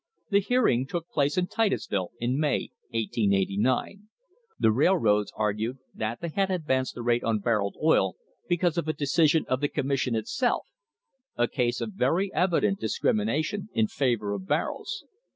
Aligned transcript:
The 0.31 0.39
hearing 0.39 0.87
took 0.87 1.07
place 1.09 1.37
in 1.37 1.45
Titusville 1.45 2.09
in 2.19 2.39
May, 2.39 2.71
1889. 2.89 4.07
The 4.57 4.71
railroads 4.71 5.31
argued 5.35 5.77
that 5.93 6.21
they 6.21 6.29
had 6.29 6.49
advanced 6.49 6.95
the 6.95 7.03
rate 7.03 7.23
on 7.23 7.37
barrelled 7.37 7.75
oil 7.83 8.15
because 8.49 8.79
of 8.79 8.87
a 8.87 8.93
decision 8.93 9.45
of 9.47 9.61
the 9.61 9.67
Commission 9.69 10.15
itself 10.15 10.65
a 11.37 11.47
case 11.47 11.81
of 11.81 11.91
very 11.93 12.33
evident 12.33 12.79
dis 12.79 12.97
crimination 12.97 13.67
in 13.75 13.85
favour 13.85 14.33
of 14.33 14.47
barrels. 14.47 15.05